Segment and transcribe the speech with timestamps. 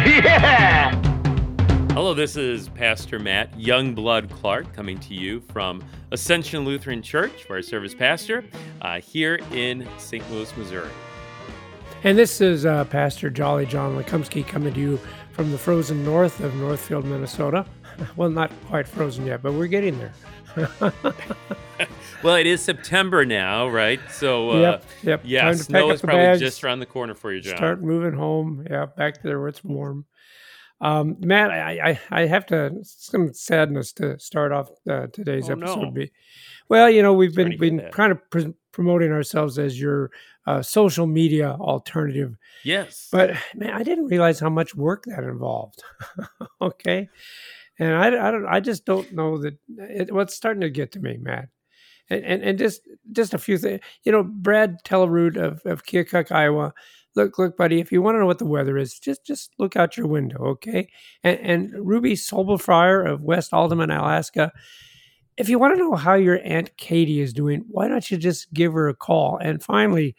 [0.06, 0.94] Yeah!
[1.92, 7.58] Hello, this is Pastor Matt Youngblood Clark coming to you from Ascension Lutheran Church, where
[7.58, 8.44] I serve as pastor,
[8.80, 10.28] uh, here in St.
[10.30, 10.88] Louis, Missouri.
[12.02, 15.00] And this is uh, Pastor Jolly John Lekumsky coming to you
[15.32, 17.64] from the frozen north of Northfield, Minnesota.
[18.16, 20.12] Well, not quite frozen yet, but we're getting there.
[22.22, 23.98] Well, it is September now, right?
[24.10, 25.20] So, uh, Yep, yep.
[25.24, 27.56] yeah, Time snow is probably bags, just around the corner for you, John.
[27.56, 28.66] Start moving home.
[28.68, 30.04] Yeah, back there where it's warm.
[30.82, 35.52] Um, Matt, I, I, I have to some sadness to start off uh, today's Oh,
[35.52, 35.80] episode.
[35.82, 35.90] no.
[35.92, 36.10] Be
[36.68, 40.10] well, you know, we've been been kind of pr- promoting ourselves as your
[40.46, 43.08] uh, social media alternative Yes.
[43.10, 45.82] But man, I didn't realize how much work that involved.
[46.60, 47.08] okay,
[47.78, 51.00] and I, I don't, I just don't know that it, what's starting to get to
[51.00, 51.48] me, Matt.
[52.08, 56.32] And, and and just just a few things, you know, Brad Tellerud of of Keokuk,
[56.32, 56.74] Iowa.
[57.16, 57.80] Look, look, buddy.
[57.80, 60.38] If you want to know what the weather is, just just look out your window,
[60.44, 60.88] okay?
[61.24, 64.52] And, and Ruby Sobelfryer of West Alderman, Alaska.
[65.40, 68.52] If you want to know how your aunt Katie is doing, why don't you just
[68.52, 69.38] give her a call?
[69.40, 70.14] And finally,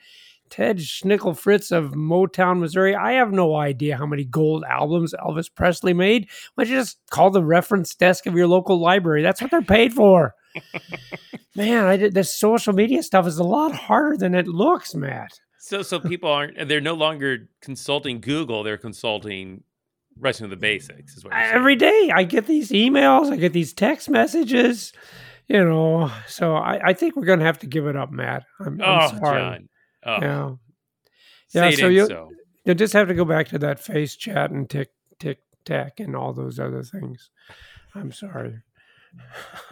[0.50, 2.96] Ted Schnickel Fritz of Motown, Missouri.
[2.96, 6.28] I have no idea how many gold albums Elvis Presley made.
[6.56, 9.22] Why don't you just call the reference desk of your local library?
[9.22, 10.34] That's what they're paid for.
[11.56, 15.40] Man, I did this social media stuff is a lot harder than it looks, Matt.
[15.60, 19.62] so, so people aren't, they're no longer consulting Google, they're consulting
[20.22, 21.42] Wrestling with the Basics, is what you're.
[21.42, 24.94] Every day I get these emails, I get these text messages,
[25.48, 26.12] you know.
[26.28, 28.44] So I, I think we're gonna have to give it up, Matt.
[28.60, 29.40] I'm, I'm Oh, sorry.
[29.42, 29.70] John.
[30.06, 30.52] Oh, Yeah.
[31.54, 32.30] Yeah, it so you- so.
[32.64, 34.90] You'll just have to go back to that face chat and tick
[35.20, 37.31] tick tack and all those other things.
[37.96, 38.60] I'm sorry.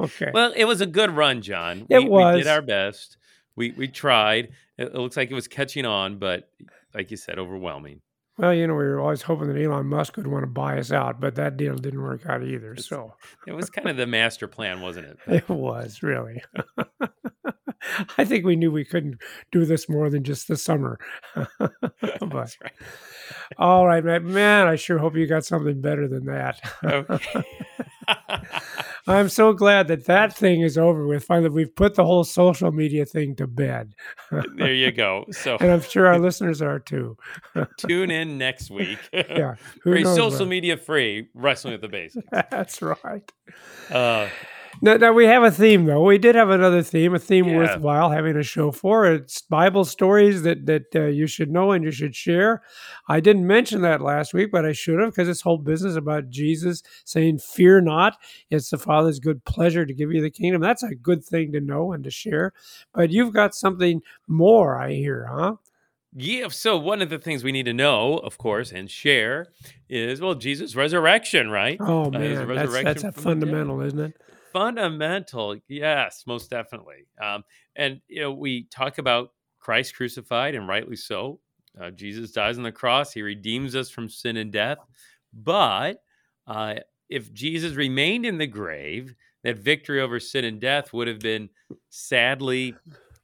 [0.00, 0.30] okay.
[0.34, 1.86] Well, it was a good run, John.
[1.88, 3.16] It we, we did our best.
[3.56, 4.50] We we tried.
[4.76, 6.48] It, it looks like it was catching on, but
[6.94, 8.00] like you said, overwhelming.
[8.38, 10.92] Well, you know, we were always hoping that Elon Musk would want to buy us
[10.92, 12.70] out, but that deal didn't work out either.
[12.72, 13.14] It's- So
[13.48, 15.18] It was kind of the master plan, wasn't it?
[15.26, 16.42] it was really.
[18.16, 19.18] I think we knew we couldn't
[19.50, 20.98] do this more than just the summer.
[21.34, 21.72] but
[22.20, 22.72] That's right.
[23.56, 24.32] all right, man.
[24.32, 26.60] Man, I sure hope you got something better than that.
[26.84, 27.42] Okay.
[29.08, 31.24] I'm so glad that that thing is over with.
[31.24, 33.94] Finally, we've put the whole social media thing to bed.
[34.56, 35.24] there you go.
[35.30, 37.16] So and I'm sure our listeners are too.
[37.78, 38.98] tune in next week.
[39.12, 42.26] Yeah, who social what- media free wrestling with the basics.
[42.50, 43.32] That's right.
[43.90, 44.28] Uh,
[44.80, 46.04] Now, now we have a theme though.
[46.04, 47.56] We did have another theme, a theme Yeah.
[47.56, 49.06] worthwhile having a show for.
[49.06, 52.62] It's Bible stories that that uh, you should know and you should share.
[53.08, 56.28] I didn't mention that last week, but I should have because this whole business about
[56.30, 58.16] Jesus saying, "Fear not,
[58.50, 61.60] it's the Father's good pleasure to give you the kingdom." That's a good thing to
[61.60, 62.52] know and to share.
[62.94, 65.56] But you've got something more, I hear, huh?
[66.16, 66.48] yeah.
[66.48, 69.48] So one of the things we need to know, of course, and share
[69.88, 71.76] is well, Jesus' resurrection, right?
[71.80, 73.52] Oh Uh, man, that's, resurrection that's a from the dead.
[73.54, 74.16] fundamental, isn't it?
[74.52, 77.44] Fundamental yes most definitely um,
[77.76, 81.40] and you know we talk about christ crucified and rightly so
[81.80, 84.78] uh, jesus dies on the cross he redeems us from sin and death
[85.32, 86.02] but
[86.46, 86.74] uh,
[87.08, 89.14] if jesus remained in the grave
[89.44, 91.48] that victory over sin and death would have been
[91.90, 92.74] sadly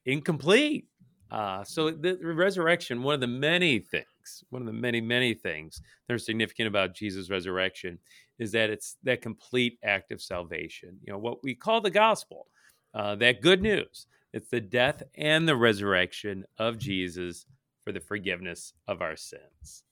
[0.06, 0.86] incomplete
[1.30, 4.06] uh, so the resurrection one of the many things
[4.50, 7.98] one of the many many things that are significant about jesus resurrection
[8.38, 10.98] is that it's that complete act of salvation.
[11.02, 12.46] You know, what we call the gospel,
[12.94, 14.06] uh, that good news.
[14.32, 17.46] It's the death and the resurrection of Jesus
[17.84, 19.84] for the forgiveness of our sins.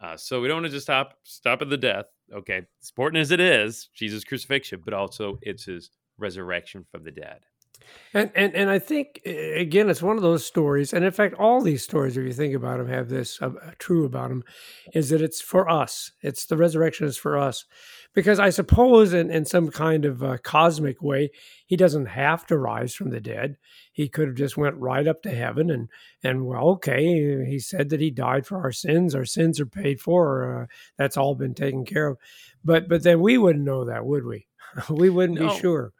[0.00, 2.06] Uh, so we don't want to just stop stop at the death.
[2.32, 7.40] Okay, important as it is, Jesus' crucifixion, but also it's his resurrection from the dead.
[8.14, 11.34] And, and and I think uh, again, it's one of those stories, and in fact,
[11.34, 14.44] all these stories, if you think about them, have this uh, true about them,
[14.94, 16.10] is that it's for us.
[16.22, 17.66] It's the resurrection is for us,
[18.14, 21.30] because I suppose in, in some kind of uh, cosmic way,
[21.66, 23.58] he doesn't have to rise from the dead.
[23.92, 25.88] He could have just went right up to heaven, and
[26.24, 29.14] and well, okay, he said that he died for our sins.
[29.14, 30.62] Our sins are paid for.
[30.62, 30.66] Uh,
[30.96, 32.18] that's all been taken care of.
[32.64, 34.46] But but then we wouldn't know that, would we?
[34.90, 35.48] we wouldn't No.
[35.50, 35.92] be sure.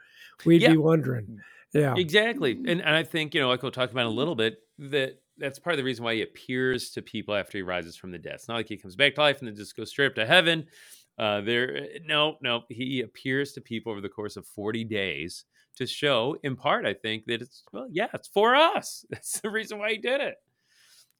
[0.46, 0.70] We'd Yeah.
[0.72, 1.40] be wondering.
[1.72, 1.94] Yeah.
[1.96, 2.52] Exactly.
[2.52, 5.58] And, and I think, you know, like we'll talk about a little bit, that that's
[5.58, 8.34] part of the reason why he appears to people after he rises from the dead.
[8.34, 10.26] It's not like he comes back to life and then just goes straight up to
[10.26, 10.66] heaven.
[11.18, 15.44] Uh, there, no, no, he appears to people over the course of 40 days
[15.76, 19.04] to show, in part, I think that it's well, yeah, it's for us.
[19.10, 20.36] That's the reason why he did it.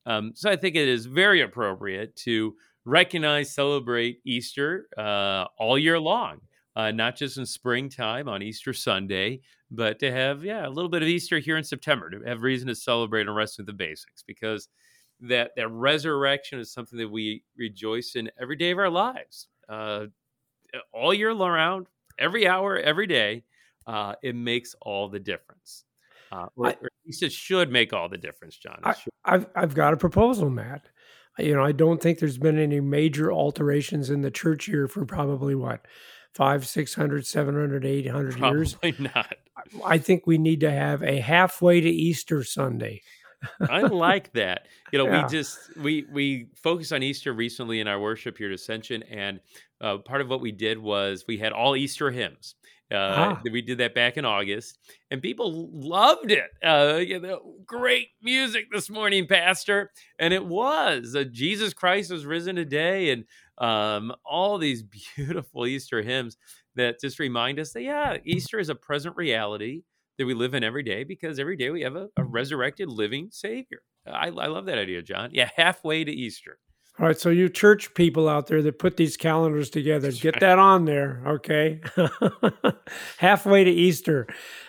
[0.07, 2.55] Um, so I think it is very appropriate to
[2.85, 6.41] recognize, celebrate Easter uh, all year long,
[6.77, 9.41] uh, not just in springtime on Easter Sunday,
[9.71, 12.69] but to have yeah a little bit of Easter here in September to have reason
[12.69, 14.69] to celebrate and rest with the basics because
[15.21, 20.07] that that resurrection is something that we rejoice in every day of our lives, uh,
[20.93, 21.87] all year around,
[22.19, 23.45] every hour, every day.
[23.87, 25.85] Uh, it makes all the difference.
[26.31, 28.79] Uh, or, I- or at least it should make all the difference, John.
[28.85, 28.95] I,
[29.25, 30.89] I've I've got a proposal, Matt.
[31.39, 35.07] You know, I don't think there's been any major alterations in the church here for
[35.07, 35.87] probably what
[36.35, 38.75] five, six hundred, seven hundred, eight hundred years.
[38.75, 39.35] Probably not.
[39.85, 43.03] I think we need to have a halfway to Easter Sunday.
[43.69, 44.67] I like that.
[44.93, 45.25] You know, Yeah.
[45.25, 49.41] we just we we focused on Easter recently in our worship here at Ascension, and
[49.81, 52.55] uh, part of what we did was we had all Easter hymns.
[52.91, 52.97] Uh,
[53.37, 53.43] Ah.
[53.51, 54.79] We did that back in August,
[55.11, 56.51] and people loved it.
[56.65, 62.25] Uh, you know, great music this morning, Pastor, and it was uh, Jesus Christ was
[62.25, 63.25] risen today, and
[63.59, 64.83] um, all these
[65.17, 66.37] beautiful Easter hymns
[66.77, 69.83] that just remind us that yeah, Easter is a present reality
[70.17, 73.29] that we live in every day because every day we have a, a resurrected living
[73.31, 73.83] Savior.
[74.07, 75.31] I, I love that idea, John.
[75.33, 76.59] Yeah, halfway to Easter.
[77.01, 80.35] All right, so you church people out there that put these calendars together, That's get
[80.35, 80.41] right.
[80.41, 81.81] that on there, okay?
[83.19, 84.27] Halfway to Easter.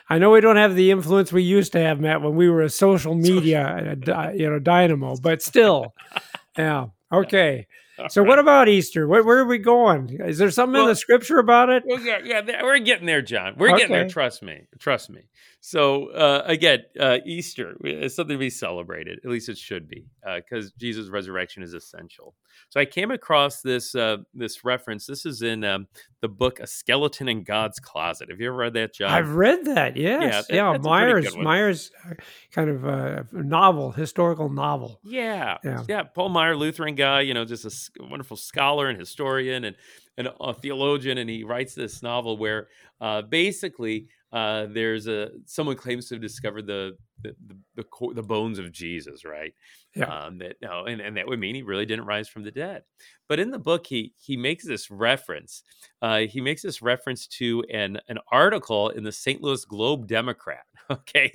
[0.09, 2.61] I know we don't have the influence we used to have, Matt, when we were
[2.61, 5.95] a social media, uh, you know, dynamo, but still,
[6.57, 7.65] yeah, okay.
[8.10, 9.07] So, what about Easter?
[9.07, 10.18] Where, where are we going?
[10.22, 11.84] Is there something in the scripture about it?
[11.86, 13.56] Well, yeah, yeah, we're getting there, John.
[13.57, 14.07] We're getting there.
[14.07, 14.68] Trust me.
[14.80, 15.22] Trust me.
[15.60, 19.19] So uh, again, uh, Easter is something to be celebrated.
[19.24, 22.36] At least it should be, because Jesus' resurrection is essential.
[22.69, 25.06] So I came across this uh, this reference.
[25.06, 25.88] This is in um,
[26.21, 29.11] the book "A Skeleton in God's Closet." Have you ever read that, John?
[29.11, 29.95] I've read that.
[29.95, 30.71] Yes, that- yeah.
[30.73, 31.38] that's a Myers.
[31.38, 32.13] Myers, uh,
[32.51, 35.00] kind of a novel, historical novel.
[35.03, 35.83] Yeah, Yeah.
[35.88, 39.75] yeah, Paul Maier, Lutheran guy, you know, just a wonderful scholar and historian and,
[40.17, 42.67] and a theologian, and he writes this novel where
[43.01, 48.23] uh, basically uh, there's a someone claims to have discovered the the the, the, the
[48.23, 49.53] bones of Jesus, right?
[50.00, 50.06] Yeah.
[50.06, 52.84] Um, that no, and, and that would mean he really didn't rise from the dead.
[53.28, 55.63] But in the book, he he makes this reference.
[56.01, 59.42] Uh, he makes this reference to an an article in the St.
[59.42, 60.63] Louis Globe Democrat.
[60.92, 61.31] Okay,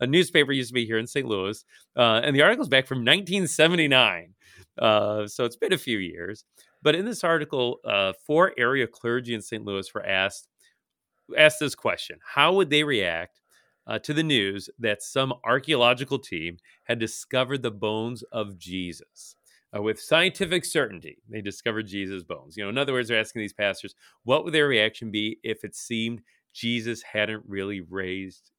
[0.00, 1.28] a newspaper used to be here in St.
[1.28, 1.64] Louis,
[1.96, 4.34] uh, and the article's back from 1979.
[4.76, 6.44] Uh, so it's been a few years.
[6.82, 9.64] But in this article, uh, four area clergy in St.
[9.64, 10.48] Louis were asked
[11.38, 13.40] asked this question: How would they react
[13.86, 19.36] uh, to the news that some archaeological team had discovered the bones of Jesus?
[19.76, 22.56] Uh, with scientific certainty, they discovered Jesus' bones.
[22.56, 25.64] You know, in other words, they're asking these pastors, what would their reaction be if
[25.64, 26.22] it seemed
[26.52, 28.50] Jesus hadn't really raised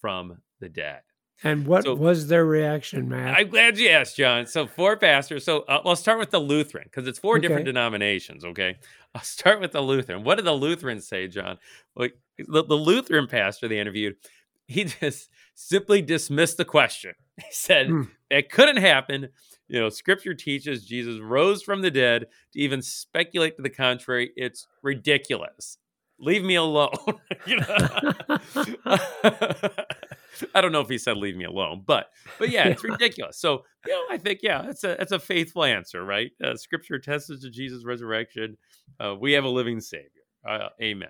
[0.00, 1.00] from the dead?
[1.44, 3.36] And what So- was their reaction, Matt?
[3.36, 4.46] I'm glad you asked, John.
[4.46, 5.44] So four pastors.
[5.44, 8.44] So uh, I'll start with the Lutheran because it's four different denominations.
[8.44, 8.76] Okay,
[9.14, 10.22] I'll start with the Lutheran.
[10.24, 11.58] What did the Lutherans say, John?
[11.96, 14.16] Like the, the Lutheran pastor they interviewed,
[14.72, 17.14] he just simply dismissed the question.
[17.38, 18.02] He said Hmm.
[18.30, 19.28] it couldn't happen.
[19.68, 22.26] You know, Scripture teaches Jesus rose from the dead.
[22.52, 25.78] To even speculate to the contrary, it's ridiculous.
[26.18, 26.92] Leave me alone.
[27.46, 27.66] you know?
[30.54, 33.38] I don't know if he said leave me alone, but but yeah, it's ridiculous.
[33.38, 36.30] So you know, I think yeah, it's a it's a faithful answer, right?
[36.42, 38.56] Uh, scripture attests to Jesus' resurrection.
[39.00, 40.08] Uh, we have a living Savior.
[40.46, 41.08] Uh, amen.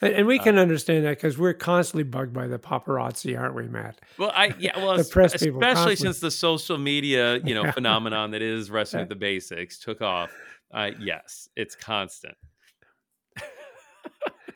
[0.00, 3.66] And, we uh, can understand that because we're constantly bugged by the paparazzi, aren't we,
[3.68, 4.00] Matt?
[4.18, 7.54] Well, I yeah, well, The es- press people especially constantly- since the social media you
[7.54, 10.30] know phenomenon that is wrestling with the basics took off.
[10.72, 12.34] Uh, yes, it's constant.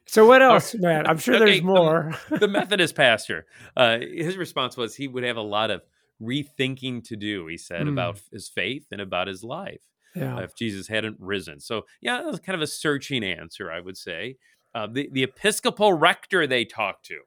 [0.06, 1.08] So what else, Matt?
[1.08, 2.12] I'm sure Okay, there's more.
[2.30, 3.46] the Methodist pastor,
[3.76, 5.82] uh, his response was he would have a lot of
[6.20, 7.46] rethinking to do.
[7.46, 7.88] He said Hmm.
[7.88, 9.80] about his faith and about his life.
[10.14, 10.36] yeah.
[10.36, 11.58] uh, if Jesus hadn't risen.
[11.60, 14.36] So, yeah, that was kind of a searching answer, I would say.
[14.74, 17.20] Uh, the, the Episcopal rector they talked to,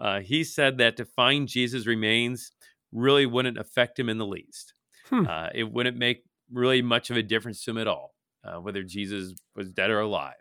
[0.00, 2.52] uh, he said that to find Jesus' remains
[2.92, 4.74] really wouldn't affect him in the least.
[5.08, 5.26] Hmm.
[5.26, 8.14] Uh, it wouldn't make really much of a difference to him at all,
[8.44, 10.34] uh, whether Jesus was dead or alive.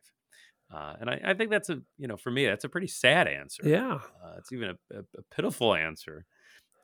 [0.73, 3.27] Uh, and I, I think that's a, you know, for me, that's a pretty sad
[3.27, 3.61] answer.
[3.63, 3.99] Yeah.
[4.23, 6.25] Uh, it's even a, a, a pitiful answer.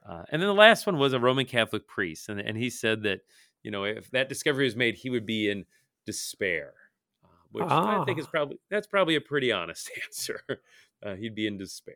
[0.08, 3.04] Uh, and then the last one was a Roman Catholic priest, and, and he said
[3.04, 3.20] that
[3.63, 5.66] you know if that discovery was made, he would be in
[6.06, 6.74] despair,
[7.51, 8.22] which I think Ah.
[8.22, 10.41] is probably that's probably a pretty honest answer.
[11.06, 11.96] Uh, he'd be in despair.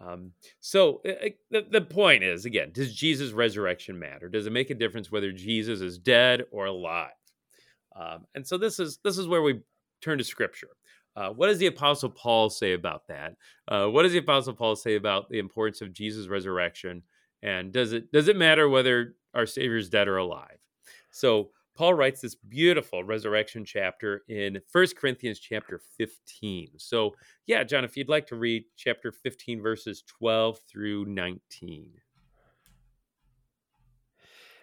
[0.00, 4.28] Um, so uh, the, the point is again, does Jesus' resurrection matter?
[4.28, 7.10] Does it make a difference whether Jesus is dead or alive?
[7.96, 9.60] Um, and so this is this is where we
[10.02, 10.70] turn to Scripture.
[11.16, 13.36] Uh, what does the Apostle Paul say about that?
[13.68, 17.02] Uh, what does the Apostle Paul say about the importance of Jesus' resurrection?
[17.42, 20.58] And does it does it matter whether our Savior is dead or alive?
[21.10, 26.70] So Paul writes this beautiful resurrection chapter in First Corinthians chapter 15.
[26.76, 27.14] So,
[27.46, 31.90] yeah, John, if you'd like to read chapter 15, verses 12 through 19.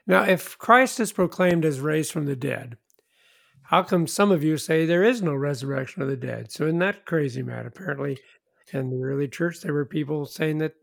[0.08, 2.78] Now, if Christ is proclaimed as raised from the dead,
[3.64, 6.52] how come some of you say there is no resurrection of the dead?
[6.52, 7.66] So, isn't that crazy, Matt?
[7.66, 8.18] Apparently,
[8.74, 10.74] in the early church, there were people saying that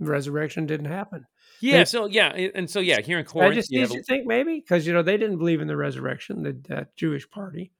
[0.00, 1.26] resurrection didn't happen.
[1.60, 1.78] Yeah.
[1.78, 4.60] They, so yeah, and so yeah, here in Corinth, I just you, you think maybe
[4.60, 7.72] because you know they didn't believe in the resurrection, the that Jewish party.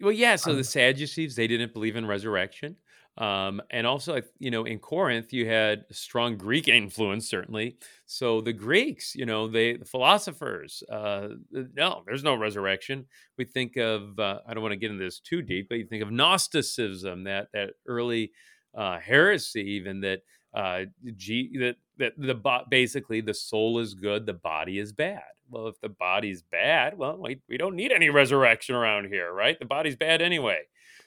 [0.00, 0.36] Well, yeah.
[0.36, 2.76] So um, the Sadducees they didn't believe in resurrection,
[3.16, 7.78] um, and also you know in Corinth you had strong Greek influence certainly.
[8.04, 13.06] So the Greeks, you know, they the philosophers, uh, no, there's no resurrection.
[13.38, 15.86] We think of uh, I don't want to get into this too deep, but you
[15.86, 18.32] think of Gnosticism, that that early
[18.74, 20.22] uh, heresy, even that
[20.54, 20.82] uh,
[21.16, 25.22] G, that that the basically the soul is good, the body is bad.
[25.50, 29.58] Well, if the body's bad, well, we, we don't need any resurrection around here, right?
[29.58, 30.60] The body's bad anyway.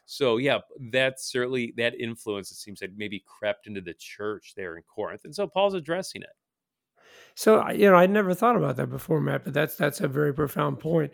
[0.05, 0.59] So yeah,
[0.91, 2.51] that's certainly that influence.
[2.51, 6.21] It seems like maybe crept into the church there in Corinth, and so Paul's addressing
[6.21, 6.29] it.
[7.35, 9.43] So you know, I never thought about that before, Matt.
[9.43, 11.11] But that's that's a very profound point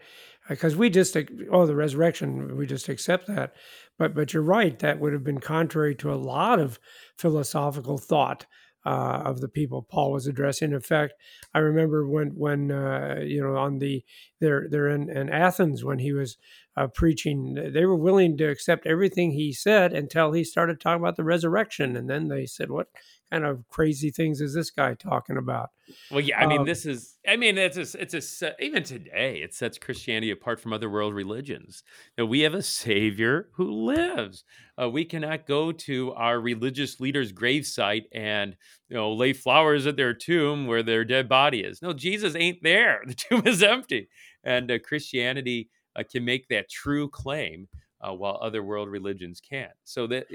[0.50, 1.16] because we just
[1.52, 3.54] oh the resurrection we just accept that,
[3.98, 6.80] but but you're right that would have been contrary to a lot of
[7.18, 8.46] philosophical thought
[8.86, 10.74] uh, of the people Paul was addressing.
[10.74, 11.14] In fact,
[11.54, 14.04] I remember when when uh, you know on the
[14.40, 16.38] they're they're in, in Athens when he was
[16.76, 21.16] uh, preaching, they were willing to accept everything he said until he started talking about
[21.16, 22.88] the resurrection, and then they said, "What
[23.34, 25.70] kind of crazy things is this guy talking about?"
[26.12, 29.42] Well, yeah, I mean, um, this is, I mean, it's a, it's a, even today,
[29.42, 31.84] it sets Christianity apart from other world religions.
[32.18, 34.44] Know, we have a Savior who lives.
[34.82, 38.56] Uh, we cannot go to our religious leader's gravesite and
[38.90, 41.82] you know lay flowers at their tomb where their dead body is.
[41.82, 43.04] No, Jesus ain't there.
[43.08, 44.10] The tomb is empty,
[44.44, 47.68] and uh, Christianity uh, can make that true claim.
[48.06, 50.28] Uh, while other world religions can't, so that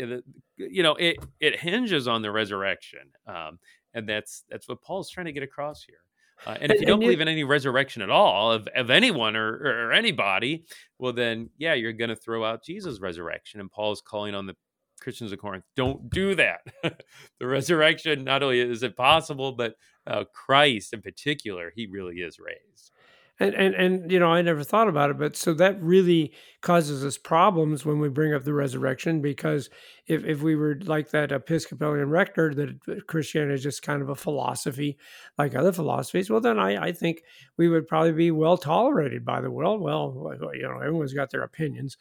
[0.56, 3.58] you know it it hinges on the resurrection, um,
[3.92, 5.98] and that's that's what Paul's trying to get across here.
[6.46, 9.88] Uh, and if you don't believe in any resurrection at all of, of anyone or,
[9.88, 10.64] or anybody,
[10.98, 13.60] well, then, yeah, you're going to throw out Jesus' resurrection.
[13.60, 14.54] And Paul is calling on the
[15.00, 16.60] Christians of Corinth, don't do that.
[16.82, 19.74] the resurrection, not only is it possible, but
[20.06, 22.92] uh, Christ in particular, he really is raised.
[23.40, 27.04] And, and and you know I never thought about it, but so that really causes
[27.04, 29.70] us problems when we bring up the resurrection because
[30.08, 34.16] if if we were like that Episcopalian rector that Christianity is just kind of a
[34.16, 34.98] philosophy
[35.38, 37.22] like other philosophies, well then I I think
[37.56, 39.80] we would probably be well tolerated by the world.
[39.80, 41.96] Well, you know everyone's got their opinions,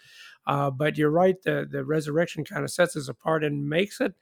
[0.47, 4.15] uh, but you're right the the resurrection kind of sets us apart and makes it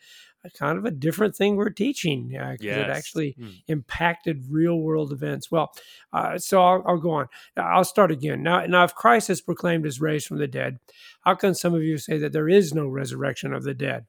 [0.54, 2.78] kind of a different thing we're teaching because uh, yes.
[2.78, 3.54] it actually mm.
[3.68, 5.52] impacted real world events.
[5.52, 5.72] Well,
[6.14, 7.28] uh, so I'll, I'll, go on.
[7.58, 8.44] I'll start again.
[8.44, 10.80] Now, now, if Christ is proclaimed as raised from the dead,
[11.22, 14.06] how can some of you say that there is no resurrection of the dead?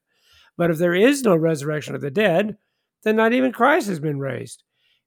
[0.56, 2.56] But if there is no resurrection of the dead,
[3.02, 4.62] then not even Christ has been raised.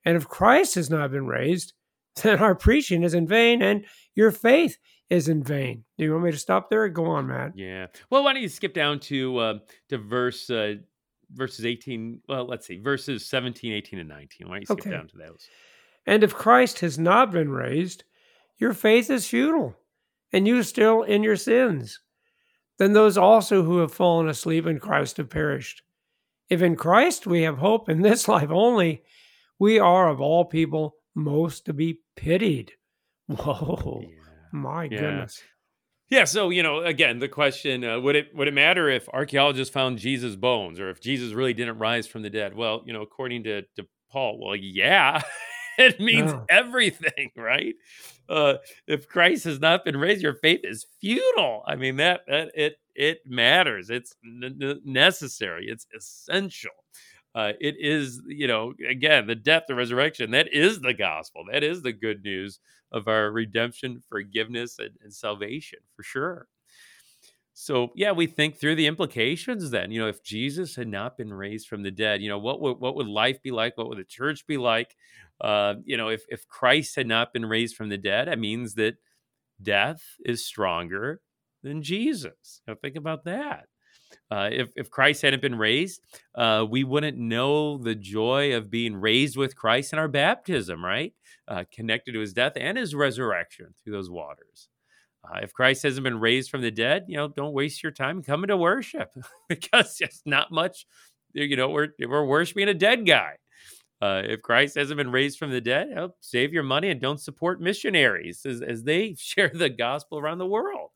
[0.06, 1.74] And if Christ has not been raised,
[2.24, 4.78] then our preaching is in vain and your faith
[5.10, 5.84] is in vain.
[5.98, 6.88] Do you want me to stop there?
[6.90, 7.54] Go on, Matt.
[7.56, 7.88] Yeah.
[8.10, 9.54] Well, why don't you skip down to uh,
[9.90, 10.76] to verse uh,
[11.34, 14.92] verses 18 well let's see verses 17 18 and 19 why don't you skip okay.
[14.92, 15.48] down to those
[16.06, 18.04] and if christ has not been raised
[18.58, 19.76] your faith is futile
[20.34, 22.00] and you still in your sins
[22.78, 25.84] then those also who have fallen asleep in christ have perished
[26.50, 29.04] if in christ we have hope in this life only
[29.60, 32.72] we are of all people most to be pitied
[33.28, 34.08] whoa yeah.
[34.52, 35.00] my yeah.
[35.00, 35.44] goodness
[36.10, 39.72] yeah, so you know, again, the question uh, would it would it matter if archaeologists
[39.74, 42.56] found Jesus' bones or if Jesus really didn't rise from the dead?
[42.56, 45.22] Well, you know, according to, to Paul, well, yeah,
[45.78, 46.44] it means yeah.
[46.50, 47.76] everything, right?
[48.28, 48.56] Uh,
[48.88, 51.64] if Christ has not been raised, your faith is futile.
[51.68, 53.90] I mean that that it it matters.
[53.90, 55.68] It's n- necessary.
[55.68, 56.72] It's essential.
[57.40, 60.32] Uh, it is, you know, again, the death, the resurrection.
[60.32, 61.46] That is the gospel.
[61.50, 62.60] That is the good news
[62.92, 66.48] of our redemption, forgiveness, and, and salvation for sure.
[67.54, 69.72] So yeah, we think through the implications.
[69.72, 72.60] Then you know, if Jesus had not been raised from the dead, you know, what
[72.60, 73.78] would what would life be like?
[73.78, 74.98] What would the church be like?
[75.40, 78.74] Uh, you know, if if Christ had not been raised from the dead, that means
[78.74, 78.98] that
[79.62, 81.22] death is stronger
[81.64, 82.62] than Jesus.
[82.68, 83.68] Now think about that.
[84.32, 86.02] Uh, if, if Christ hadn't been raised,
[86.36, 91.14] uh, we wouldn't know the joy of being raised with Christ in our baptism, right?
[91.48, 94.70] Uh, connected to his death and his resurrection through those waters.
[95.24, 98.22] Uh, if Christ hasn't been raised from the dead, you know, don't waste your time
[98.22, 99.12] coming to worship
[99.50, 100.86] because it's not much.
[101.34, 103.34] You know, we're we're worshiping a dead guy.
[104.02, 107.20] Uh, if Christ hasn't been raised from the dead, help save your money and don't
[107.20, 110.92] support missionaries as, as they share the gospel around the world.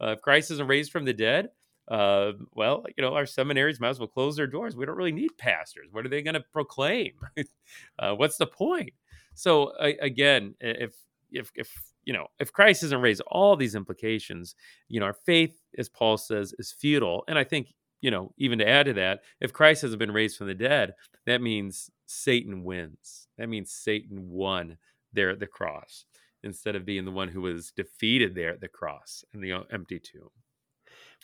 [0.00, 1.48] If Christ isn't raised from the dead,
[1.88, 4.76] uh, well, you know, our seminaries might as well close their doors.
[4.76, 5.88] We don't really need pastors.
[5.90, 7.12] What are they going to proclaim?
[7.98, 8.92] uh, what's the point?
[9.34, 10.94] So again, if
[11.32, 11.70] if if
[12.04, 14.54] you know if Christ isn't raised, all these implications,
[14.88, 17.24] you know, our faith, as Paul says, is futile.
[17.28, 20.36] And I think you know, even to add to that, if Christ hasn't been raised
[20.36, 20.94] from the dead,
[21.26, 23.28] that means Satan wins.
[23.38, 24.76] That means Satan won
[25.14, 26.04] there at the cross
[26.42, 29.98] instead of being the one who was defeated there at the cross in the empty
[29.98, 30.28] tomb.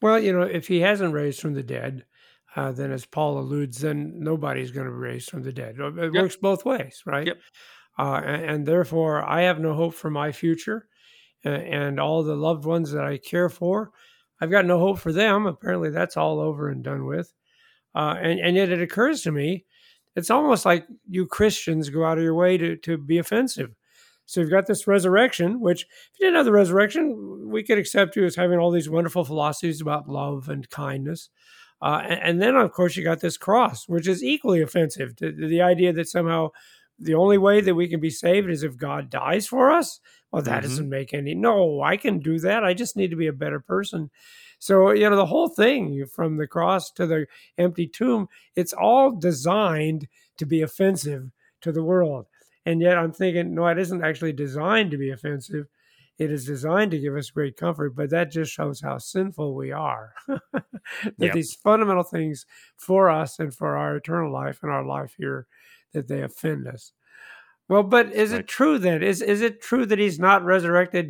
[0.03, 2.05] Well, you know, if he hasn't raised from the dead,
[2.57, 5.77] uh, then as Paul alludes, then nobody's going to be raised from the dead.
[5.79, 6.23] It yep.
[6.23, 7.27] works both ways, right?
[7.27, 7.39] Yep.
[7.99, 10.89] Uh, and, and, therefore, I have no hope for my future
[11.45, 13.91] uh, and all the loved ones that I care for.
[14.41, 15.47] I've got no hope for them.
[15.47, 17.33] Apparently, that's all over and done with.
[17.95, 19.67] Uh, and, and yet, it occurs to me,
[20.17, 23.75] it's almost like you Christians go out of your way to, to be offensive.
[24.31, 28.15] So you've got this resurrection, which if you didn't have the resurrection, we could accept
[28.15, 31.31] you as having all these wonderful philosophies about love and kindness.
[31.83, 35.17] Uh, and, and, then, of course, you got this cross, which is equally offensive.
[35.17, 36.51] To, to the idea that somehow
[36.97, 39.99] the only way that we can be saved is if God dies for us.
[40.31, 40.69] Well, that mm-hmm.
[40.69, 41.35] doesn't make any.
[41.35, 42.63] No, I can do that.
[42.63, 44.11] I just need to be a better person.
[44.61, 47.27] So, you know, the whole thing from the cross to the
[47.59, 50.07] empty tomb, it's all designed
[50.37, 51.33] to be offensive
[51.63, 52.27] to the world.
[52.67, 55.67] And yet I'm thinking, no, it isn't actually designed to be offensive.
[56.19, 59.73] It is designed to give us great comfort, but that just shows how sinful we
[59.73, 60.13] are.
[60.29, 60.63] that
[61.17, 61.33] yep.
[61.33, 62.45] these fundamental things
[62.77, 65.47] for us and for our eternal life and our life here,
[65.95, 66.93] that they offend us.
[67.71, 68.41] Well, but is right.
[68.41, 69.03] it true then?
[69.03, 71.09] Is is it true that he's not resurrected,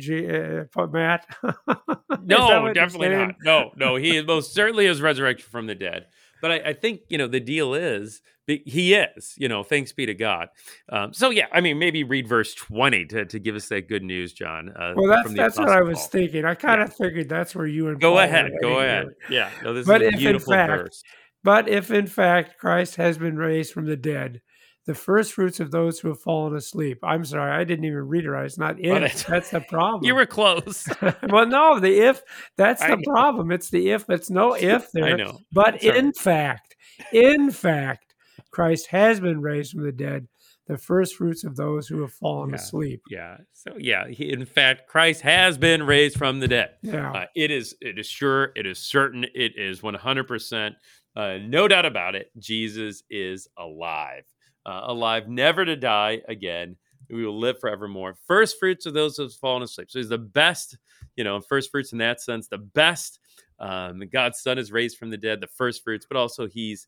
[0.77, 1.25] uh, Matt?
[2.23, 3.35] no, definitely not.
[3.43, 6.05] No, no, he most certainly is resurrected from the dead.
[6.39, 8.21] But I, I, think you know the deal is
[8.65, 9.33] he is.
[9.37, 10.49] You know, thanks be to God.
[10.89, 14.03] Um, so yeah, I mean, maybe read verse twenty to, to give us that good
[14.03, 14.69] news, John.
[14.69, 16.07] Uh, well, that's that's what I was Paul.
[16.07, 16.45] thinking.
[16.45, 17.05] I kind of yeah.
[17.05, 18.51] figured that's where you and go Paul ahead.
[18.61, 19.07] Go ahead.
[19.29, 19.49] Yeah.
[19.63, 21.03] No, this but is a beautiful fact, verse.
[21.43, 24.41] But if in fact Christ has been raised from the dead,
[24.87, 26.99] the first fruits of those who have fallen asleep.
[27.03, 28.45] I'm sorry, I didn't even read it right.
[28.45, 29.25] It's not if.
[29.25, 30.03] that's the problem.
[30.03, 30.87] You were close.
[31.29, 32.21] well, no, the if,
[32.57, 33.51] that's the problem.
[33.51, 34.09] It's the if.
[34.09, 35.05] It's no if there.
[35.05, 35.39] I know.
[35.51, 35.97] But sorry.
[35.97, 36.75] in fact,
[37.13, 38.10] in fact,
[38.51, 40.27] Christ has been raised from the dead,
[40.67, 42.55] the first fruits of those who have fallen yeah.
[42.55, 43.01] asleep.
[43.09, 43.37] Yeah.
[43.53, 46.71] So yeah, he, in fact, Christ has been raised from the dead.
[46.81, 47.11] Yeah.
[47.11, 47.75] Uh, it is.
[47.81, 48.51] It is sure.
[48.55, 49.25] It is certain.
[49.33, 50.21] It is 100.
[50.21, 50.75] Uh, percent
[51.15, 52.31] No doubt about it.
[52.37, 54.23] Jesus is alive
[54.65, 56.75] uh, alive, never to die again.
[57.09, 58.15] We will live forevermore.
[58.27, 59.91] First fruits of those who have fallen asleep.
[59.91, 60.77] So he's the best,
[61.15, 63.19] you know, first fruits in that sense, the best.
[63.59, 66.87] Um, God's Son is raised from the dead, the first fruits, but also he's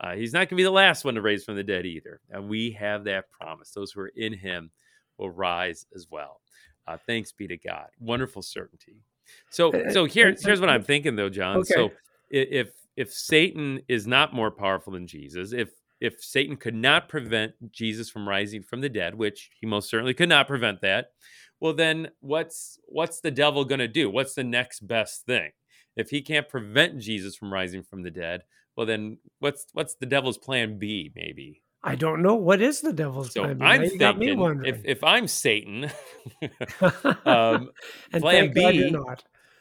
[0.00, 2.20] uh, he's not going to be the last one to raise from the dead either.
[2.30, 3.70] And we have that promise.
[3.70, 4.70] Those who are in him
[5.18, 6.40] will rise as well.
[6.86, 7.86] Uh, thanks be to God.
[7.98, 8.96] Wonderful certainty.
[9.50, 11.58] So, so here, here's what I'm thinking though, John.
[11.58, 11.74] Okay.
[11.74, 11.90] So
[12.30, 17.54] if if Satan is not more powerful than Jesus, if if Satan could not prevent
[17.72, 21.12] Jesus from rising from the dead, which he most certainly could not prevent that,
[21.60, 24.10] well then what's what's the devil going to do?
[24.10, 25.52] What's the next best thing?
[25.96, 28.42] If he can't prevent Jesus from rising from the dead,
[28.76, 31.62] well then what's what's the devil's plan B maybe?
[31.82, 33.58] I don't know what is the devil's so plan.
[33.58, 33.64] B?
[33.64, 35.90] I'm thinking if if I'm Satan,
[37.26, 37.70] um,
[38.12, 38.94] plan B,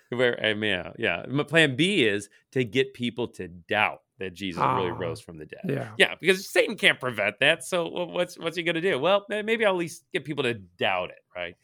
[0.09, 4.61] where I mean, yeah, yeah, plan B is to get people to doubt that Jesus
[4.61, 5.61] really ah, rose from the dead.
[5.67, 7.63] Yeah, yeah, because Satan can't prevent that.
[7.63, 8.97] So what's what's he going to do?
[8.99, 11.55] Well, maybe I'll at least get people to doubt it, right?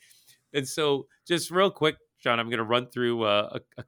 [0.54, 3.84] And so, just real quick, John, I'm going to run through uh, a, a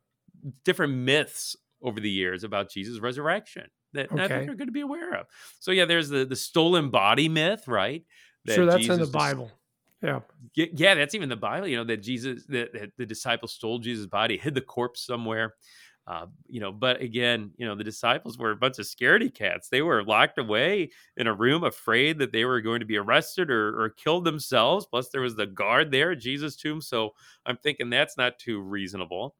[0.63, 4.23] different myths over the years about Jesus' resurrection that okay.
[4.23, 5.27] I think you're going to be aware of.
[5.59, 8.03] So yeah, there's the the stolen body myth, right?
[8.45, 9.51] That sure, that's Jesus in the Bible.
[10.01, 10.21] Yeah.
[10.55, 11.67] Yeah, that's even the Bible.
[11.67, 15.55] You know that Jesus, that, that the disciples stole Jesus' body, hid the corpse somewhere.
[16.07, 19.69] Uh, you know, but again, you know, the disciples were a bunch of scaredy cats.
[19.69, 23.51] They were locked away in a room, afraid that they were going to be arrested
[23.51, 24.87] or, or killed themselves.
[24.89, 26.81] Plus, there was the guard there at Jesus' tomb.
[26.81, 27.11] So
[27.45, 29.35] I'm thinking that's not too reasonable.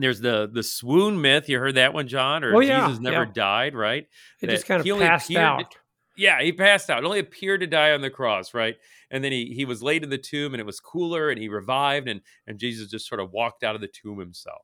[0.00, 1.48] There's the the swoon myth.
[1.48, 2.44] You heard that one, John?
[2.44, 3.32] Or oh, yeah, Jesus never yeah.
[3.34, 4.06] died, right?
[4.40, 5.74] It that just kind of passed out.
[6.16, 7.02] Yeah, he passed out.
[7.02, 8.76] It only appeared to die on the cross, right?
[9.10, 11.48] And then he he was laid in the tomb, and it was cooler, and he
[11.48, 14.62] revived, and and Jesus just sort of walked out of the tomb himself.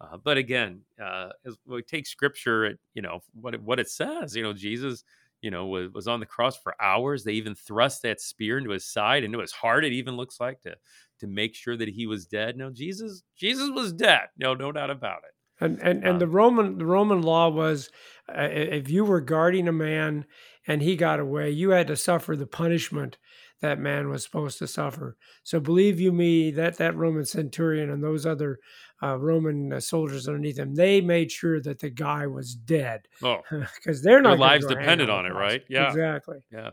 [0.00, 3.88] Uh, but again, uh, as we take Scripture, at, you know what it, what it
[3.88, 4.34] says.
[4.34, 5.04] You know, Jesus,
[5.42, 7.24] you know, was, was on the cross for hours.
[7.24, 9.84] They even thrust that spear into his side, into his heart.
[9.84, 10.76] It even looks like to
[11.20, 12.56] to make sure that he was dead.
[12.56, 14.28] No, Jesus, Jesus was dead.
[14.38, 15.64] No, no doubt about it.
[15.64, 17.90] And and, and Um, the Roman the Roman law was
[18.28, 20.24] uh, if you were guarding a man
[20.66, 23.18] and he got away, you had to suffer the punishment
[23.62, 25.16] that man was supposed to suffer.
[25.44, 28.58] So believe you me, that that Roman centurion and those other
[29.02, 33.38] uh, Roman uh, soldiers underneath him, they made sure that the guy was dead Oh,
[33.50, 35.62] because they're not Their lives depended on it, right?
[35.68, 35.88] Yeah.
[35.88, 36.38] exactly.
[36.52, 36.70] Yeah.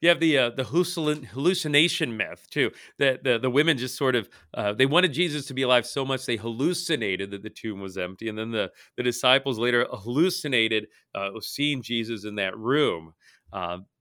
[0.00, 2.70] You have the uh, the hallucination myth too.
[2.98, 6.06] That the, the women just sort of uh, they wanted Jesus to be alive so
[6.06, 10.86] much they hallucinated that the tomb was empty, and then the the disciples later hallucinated
[11.14, 13.12] uh, seeing Jesus in that room.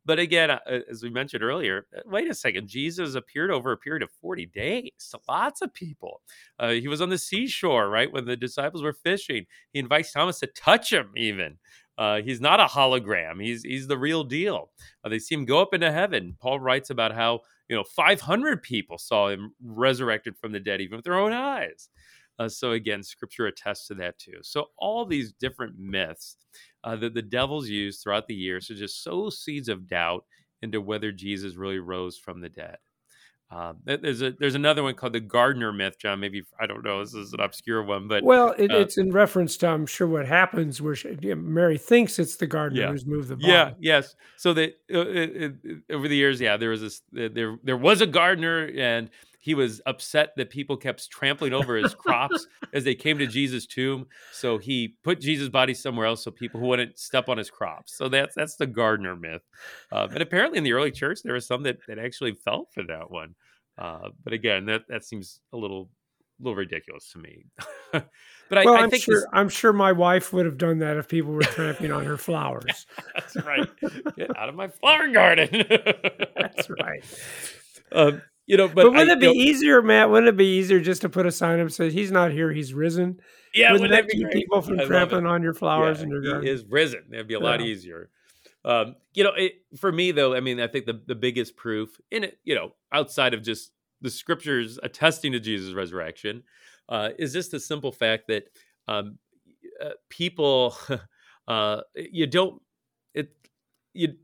[0.09, 2.67] But again, uh, as we mentioned earlier, uh, wait a second.
[2.67, 6.23] Jesus appeared over a period of forty days to lots of people.
[6.57, 9.45] Uh, he was on the seashore, right when the disciples were fishing.
[9.71, 11.59] He invites Thomas to touch him, even.
[11.95, 13.39] Uh, he's not a hologram.
[13.39, 14.71] He's he's the real deal.
[15.03, 16.35] Uh, they see him go up into heaven.
[16.41, 20.95] Paul writes about how you know 500 people saw him resurrected from the dead, even
[20.95, 21.89] with their own eyes.
[22.39, 24.37] Uh, so again, Scripture attests to that too.
[24.41, 26.37] So all these different myths
[26.85, 30.23] uh, that the devil's used throughout the years to just sow seeds of doubt
[30.61, 32.77] into whether Jesus really rose from the dead.
[33.51, 36.19] Um, there- there's a there's another one called the gardener myth, John.
[36.19, 36.99] Maybe I don't know.
[37.03, 40.07] This is an obscure one, but Well, it, uh, it's in reference to I'm sure
[40.07, 42.91] what happens where she, Mary thinks it's the gardener Yeah.
[42.91, 43.47] who's moved the body.
[43.51, 44.15] Yeah, yes.
[44.37, 48.69] So that uh, over the years, yeah, there was this there there was a gardener
[48.77, 53.25] and he was upset that people kept trampling over his crops as they came to
[53.25, 54.05] Jesus' tomb.
[54.33, 57.95] So he put Jesus' body somewhere else so people wouldn't step on his crops.
[57.95, 59.41] So that's that's the gardener myth.
[59.91, 62.83] Uh, but apparently in the early church there was some that, that actually fell for
[62.83, 63.33] that one.
[63.77, 65.89] Uh, but again, that that seems a little
[66.41, 67.45] little ridiculous to me.
[67.91, 70.79] but I, well, I am think sure this- I'm sure my wife would have done
[70.79, 72.85] that if people were tramping on her flowers.
[73.15, 73.69] that's right.
[74.17, 75.49] Get out of my flower garden.
[76.35, 77.03] That's right.
[77.91, 80.09] Um, you know, but, But, wouldn't I- it be you know, easier, Matt?
[80.09, 82.51] Wouldn't it be easier just to put a sign up that says he's not here,
[82.51, 83.21] he's risen?
[83.53, 86.21] Yeah, wouldn't wouldn't that be keep people from trampling on your flowers Yeah, in your
[86.21, 86.47] he garden?
[86.49, 87.03] is risen.
[87.09, 88.09] That'd be a lot easier.
[88.65, 91.89] Um, you know, it, for me though, I mean, I think the the biggest proof
[92.11, 96.43] in it, you know, outside of just the scriptures attesting to Jesus' resurrection,
[96.89, 98.45] uh, is just the simple fact that
[98.87, 99.17] um,
[99.83, 100.75] uh, people,
[101.47, 102.61] uh, you don't,
[103.13, 103.29] it,
[103.93, 104.15] you.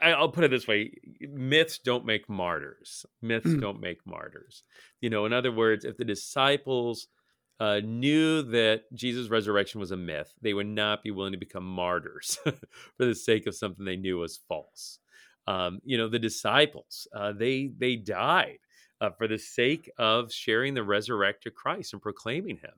[0.00, 3.04] I- I'll put it this way: myths don't make martyrs.
[3.20, 3.60] Myths Mm.
[3.60, 4.62] don't make martyrs.
[5.00, 7.08] You know, in other words, if the disciples
[7.60, 11.64] uh, knew that Jesus' resurrection was a myth, they would not be willing to become
[11.64, 14.98] martyrs for the sake of something they knew was false.
[15.46, 18.58] Um, you know, the disciples uh, they they died
[19.00, 22.72] uh, for the sake of sharing the resurrected Christ and proclaiming Him.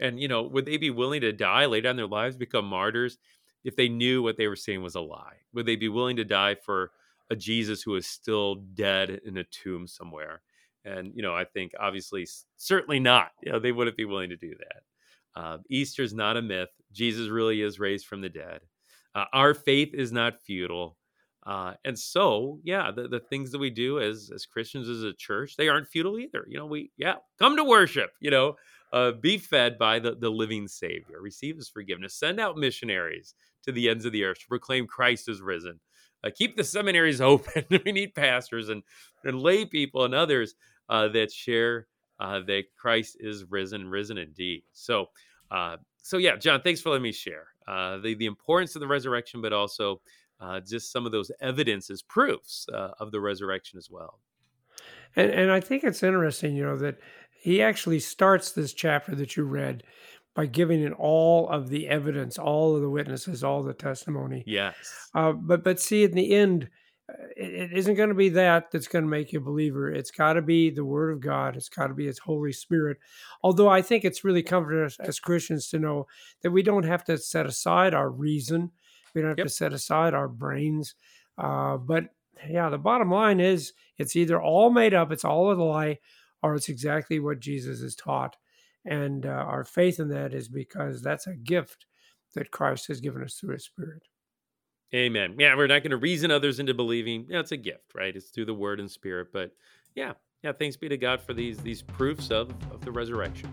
[0.00, 3.18] And you know, would they be willing to die, lay down their lives, become martyrs
[3.64, 5.36] if they knew what they were saying was a lie?
[5.54, 6.92] Would they be willing to die for
[7.30, 10.42] a Jesus who is still dead in a tomb somewhere?
[10.84, 13.30] And you know, I think obviously, certainly not.
[13.42, 14.82] You know, they wouldn't be willing to do that.
[15.40, 16.68] Uh, is not a myth.
[16.92, 18.60] Jesus really is raised from the dead.
[19.14, 20.96] Uh, our faith is not futile.
[21.44, 25.12] Uh, and so, yeah, the, the things that we do as as Christians as a
[25.12, 26.46] church, they aren't futile either.
[26.48, 28.10] You know, we yeah, come to worship.
[28.20, 28.56] You know,
[28.92, 33.72] uh, be fed by the the living Savior, receive His forgiveness, send out missionaries to
[33.72, 35.80] the ends of the earth to proclaim Christ is risen.
[36.24, 37.64] Uh, keep the seminaries open.
[37.84, 38.82] we need pastors and
[39.24, 40.54] and lay people and others
[40.88, 41.86] uh, that share
[42.20, 44.62] uh, that Christ is risen, risen indeed.
[44.72, 45.06] So,
[45.50, 48.86] uh, so yeah, John, thanks for letting me share uh, the the importance of the
[48.86, 50.00] resurrection, but also
[50.40, 54.20] uh, just some of those evidences, proofs of the resurrection as well.
[55.16, 56.98] And and I think it's interesting, you know, that
[57.44, 59.82] he actually starts this chapter that you read
[60.34, 64.42] by giving it all of the evidence, all of the witnesses, all the testimony.
[64.46, 66.68] Yes, Uh, but but see, in the end,
[67.08, 69.92] uh, it, it isn't going to be that that's going to make you a believer.
[69.92, 71.56] It's got to be the Word of God.
[71.56, 72.96] It's got to be His Holy Spirit.
[73.42, 76.06] Although I think it's really comforting us as Christians to know
[76.42, 78.72] that we don't have to set aside our reason.
[79.14, 79.46] We don't have Yep.
[79.46, 80.94] to set aside our brains.
[81.38, 82.06] Uh, but
[82.48, 85.98] yeah, the bottom line is it's either all made up, it's all a lie,
[86.42, 88.36] or it's exactly what Jesus has taught.
[88.84, 91.86] And uh, our faith in that is because that's a gift
[92.34, 94.02] that Christ has given us through His Spirit.
[94.94, 95.34] Amen.
[95.38, 97.26] Yeah, we're not going to reason others into believing.
[97.28, 98.14] Yeah, it's a gift, right?
[98.14, 99.28] It's through the Word and Spirit.
[99.32, 99.52] But
[99.94, 100.52] yeah, yeah.
[100.52, 103.52] Thanks be to God for these these proofs of of the resurrection.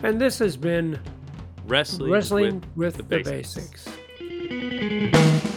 [0.00, 0.98] And this has been
[1.66, 3.84] Wrestling, Wrestling with with, the the, Basics.
[4.18, 5.50] basics.